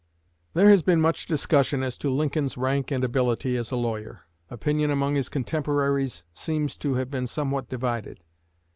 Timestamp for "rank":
2.57-2.89